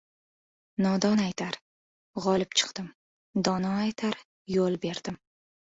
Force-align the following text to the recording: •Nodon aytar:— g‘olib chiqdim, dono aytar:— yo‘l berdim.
•Nodon 0.85 1.21
aytar:— 1.25 1.59
g‘olib 2.27 2.59
chiqdim, 2.63 2.89
dono 3.49 3.79
aytar:— 3.85 4.21
yo‘l 4.57 4.85
berdim. 4.89 5.25